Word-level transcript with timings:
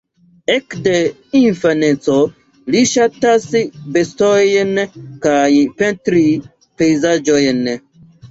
Ekde 0.51 0.93
infaneco 1.39 2.15
li 2.75 2.81
ŝatas 2.93 3.45
bestojn 3.97 4.73
kaj 5.27 5.53
pentri 5.83 6.25
pejzaĝojn. 6.81 7.63